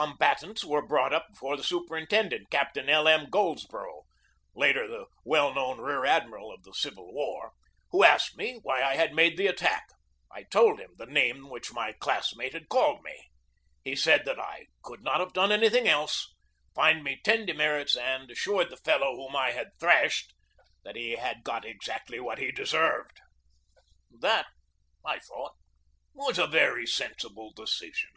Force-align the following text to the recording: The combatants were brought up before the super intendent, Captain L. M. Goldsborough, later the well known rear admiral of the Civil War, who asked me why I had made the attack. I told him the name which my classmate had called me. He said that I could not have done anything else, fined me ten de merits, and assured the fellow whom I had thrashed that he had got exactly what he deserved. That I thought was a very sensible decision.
The 0.00 0.06
combatants 0.06 0.62
were 0.64 0.86
brought 0.86 1.12
up 1.12 1.26
before 1.28 1.56
the 1.56 1.64
super 1.64 1.96
intendent, 1.96 2.50
Captain 2.50 2.88
L. 2.88 3.08
M. 3.08 3.26
Goldsborough, 3.30 4.04
later 4.54 4.86
the 4.86 5.06
well 5.24 5.52
known 5.52 5.80
rear 5.80 6.04
admiral 6.06 6.52
of 6.54 6.62
the 6.62 6.72
Civil 6.72 7.12
War, 7.12 7.50
who 7.90 8.04
asked 8.04 8.36
me 8.36 8.60
why 8.62 8.80
I 8.80 8.94
had 8.94 9.12
made 9.12 9.36
the 9.36 9.48
attack. 9.48 9.88
I 10.30 10.44
told 10.44 10.78
him 10.78 10.90
the 10.98 11.06
name 11.06 11.48
which 11.50 11.72
my 11.72 11.94
classmate 11.94 12.52
had 12.52 12.68
called 12.68 13.02
me. 13.02 13.28
He 13.82 13.96
said 13.96 14.24
that 14.26 14.38
I 14.38 14.66
could 14.84 15.02
not 15.02 15.18
have 15.18 15.32
done 15.32 15.50
anything 15.50 15.88
else, 15.88 16.32
fined 16.76 17.02
me 17.02 17.20
ten 17.24 17.44
de 17.44 17.52
merits, 17.52 17.96
and 17.96 18.30
assured 18.30 18.70
the 18.70 18.76
fellow 18.76 19.16
whom 19.16 19.34
I 19.34 19.50
had 19.50 19.70
thrashed 19.80 20.32
that 20.84 20.94
he 20.94 21.16
had 21.16 21.42
got 21.42 21.64
exactly 21.64 22.20
what 22.20 22.38
he 22.38 22.52
deserved. 22.52 23.18
That 24.20 24.46
I 25.04 25.18
thought 25.18 25.56
was 26.14 26.38
a 26.38 26.46
very 26.46 26.86
sensible 26.86 27.52
decision. 27.52 28.10